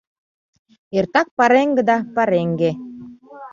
[0.97, 2.71] Эртак пареҥге да пареҥге.